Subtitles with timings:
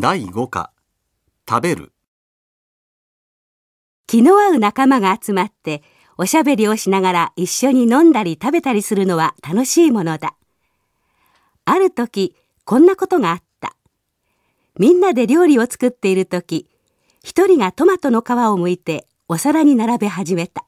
[0.00, 0.70] 第5課
[1.48, 1.92] 食べる
[4.06, 5.82] 気の合う仲間が集まって
[6.16, 10.36] おしゃべりをしながら一緒に飲んだり食べたりするのは楽しいものだ。
[11.64, 13.74] ある時こんなことがあった。
[14.78, 16.68] みんなで料理を作っている時
[17.24, 18.24] 一人がトマトの皮を
[18.56, 20.64] 剥いてお皿に並べ始めた。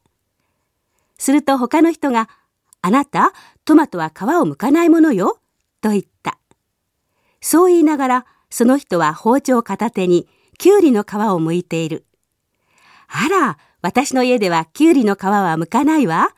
[1.18, 2.28] すると他の人が
[2.82, 3.32] 「あなた
[3.64, 5.38] トマトは皮を剥かないものよ」
[5.80, 6.40] と言った。
[7.40, 10.28] そう言いながらその人は包丁片手に
[10.58, 12.04] きゅうりの皮を剥いている。
[13.08, 16.34] あら、私の家ではきゅうりの皮は剥かないわ。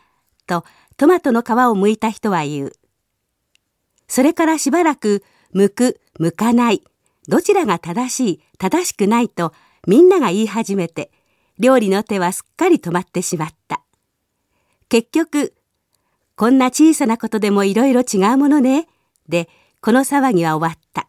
[0.46, 0.64] と
[0.96, 2.72] トマトの皮を剥いた人は言う。
[4.06, 6.82] それからしばらく、剥く、剥かない、
[7.28, 9.52] どちらが正しい、正しくないと
[9.86, 11.10] みんなが言い始めて、
[11.58, 13.82] 料理の手はすっかり止まってしまった。
[14.88, 15.54] 結局、
[16.36, 18.86] こんな小さなことでもいろいろ違うものね。
[19.28, 19.48] で、
[19.80, 21.08] この騒ぎは終わった。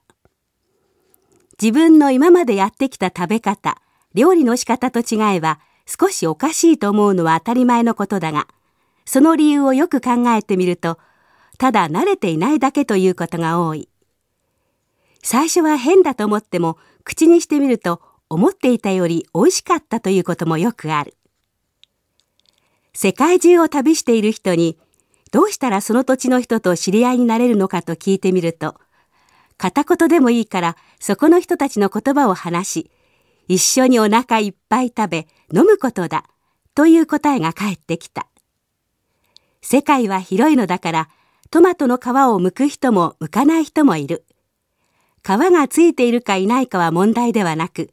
[1.64, 3.82] 自分の今までやってきた食べ方、
[4.14, 8.50] 料理の仕方と違えば少しおかしいと思うのは当たり前のことだが、
[9.06, 11.00] その理由をよく考えてみると、
[11.58, 13.88] ただ慣れていないだけということが多い。
[15.24, 21.16] 最初は変だと思っても、口にしてみると思っていたより美味しかったということもよくある。
[22.94, 24.78] 世界中を旅している人に、
[25.32, 28.76] どうしたらその土地の人と知り合いになれるのかと聞いてみると、
[29.72, 32.92] 片言でもいいからそこの人たちの言葉を話し、
[33.48, 36.26] 一緒にお腹いっぱい食べ飲むことだ
[36.76, 38.28] という答えが返ってきた。
[39.62, 41.10] 世界は広いのだから
[41.50, 42.02] トマトの皮を
[42.42, 44.26] 剥く人も剥かない人もいる。
[45.24, 47.90] 皮がついているかいないかは問題ではなく、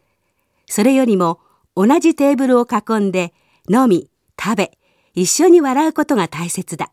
[0.66, 1.38] それよりも
[1.76, 3.32] 同じテーブルを囲んで
[3.68, 4.78] 飲み、食べ、
[5.14, 6.90] 一緒に笑うことが大切だ。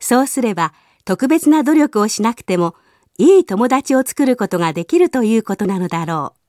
[0.00, 0.74] そうすれば
[1.06, 2.74] 特別な努力をしなくても
[3.16, 6.43] いい友達を作ることができるということなのだろう。